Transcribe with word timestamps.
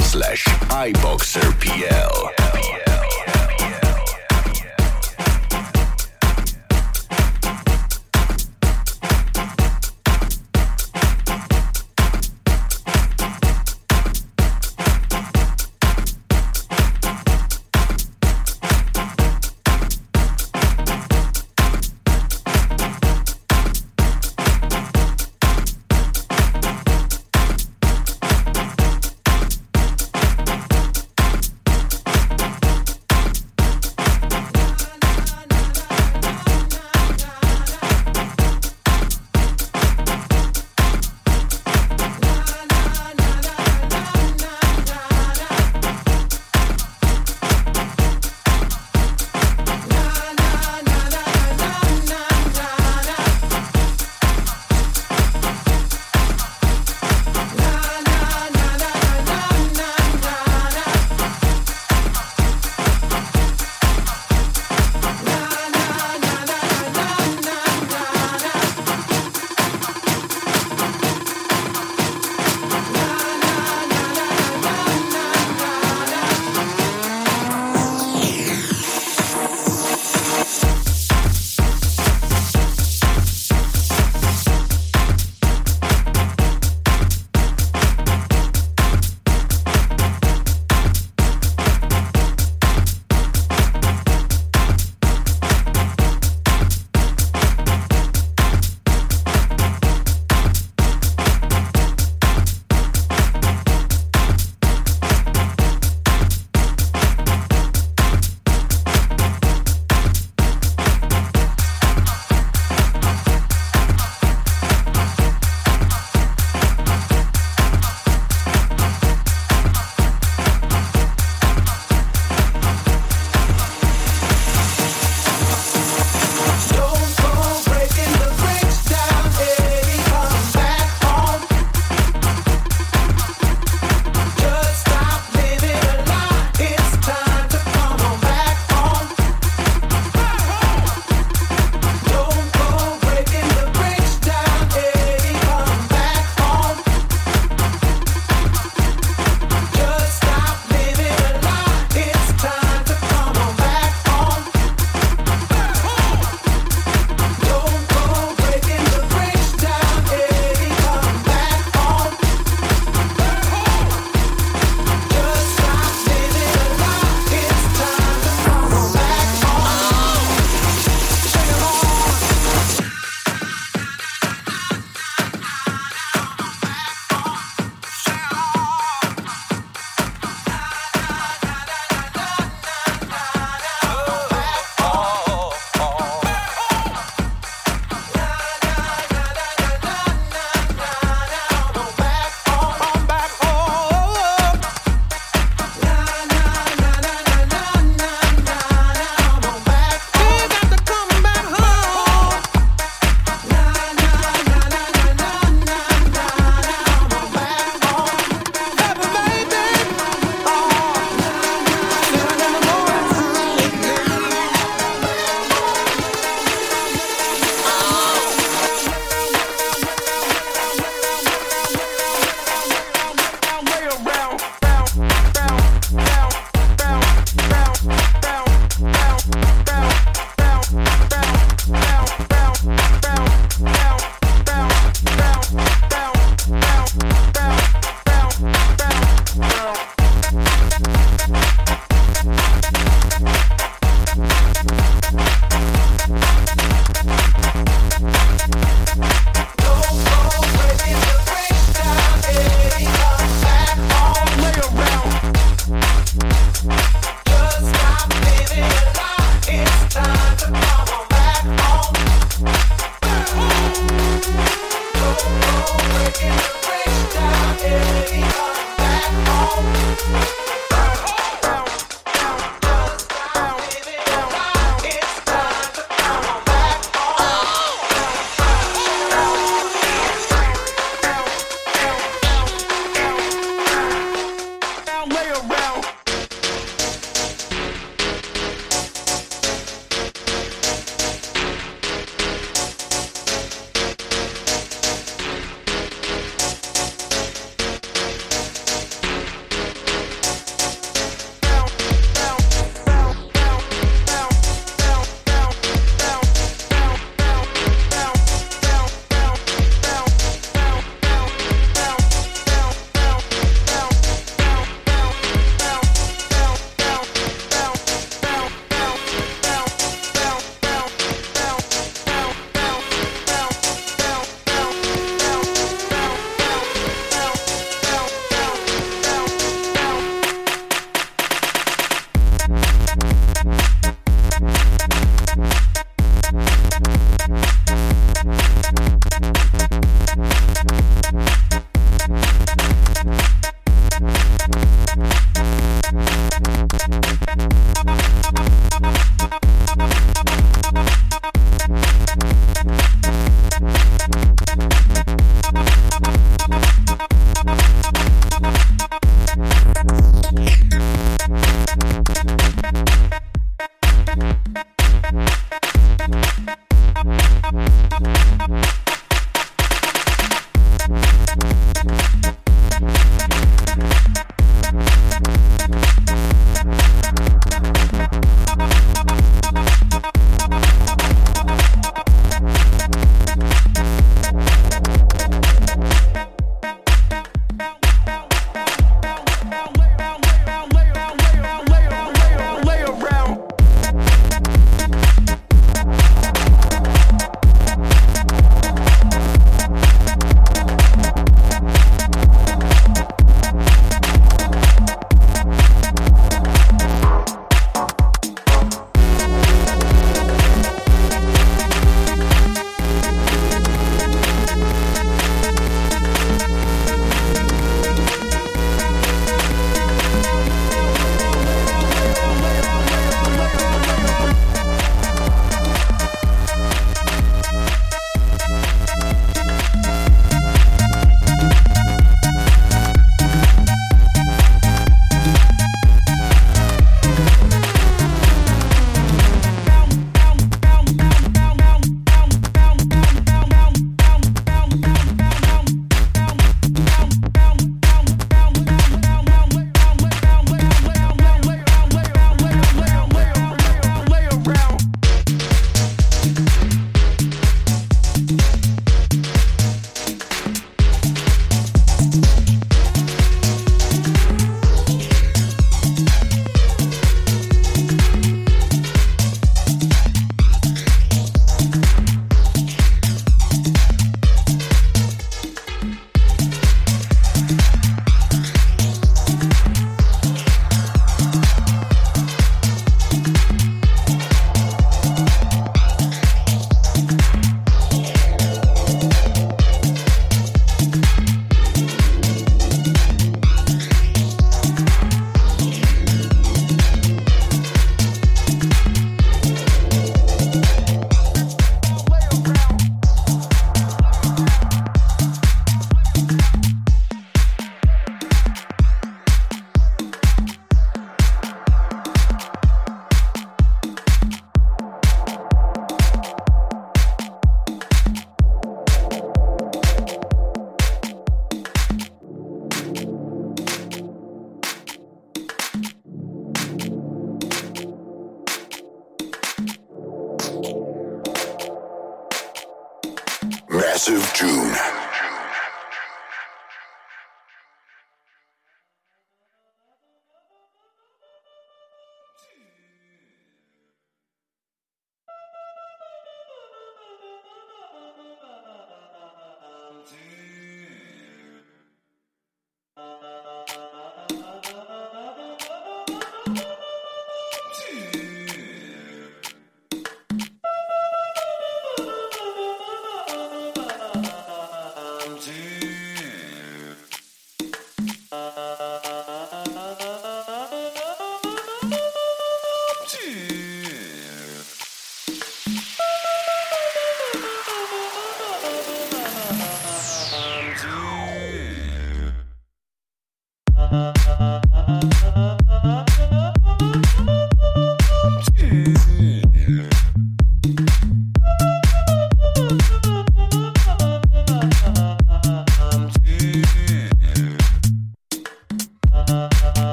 slash 0.00 0.44
iBox. 0.70 1.23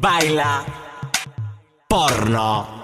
Baila 0.00 0.64
porno. 1.86 2.79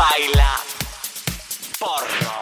baila 0.00 0.56
porno. 1.78 2.39